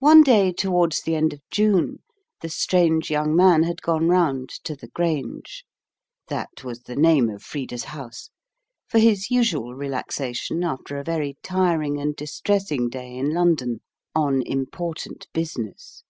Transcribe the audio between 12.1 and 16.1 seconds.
distressing day in London, "on important business."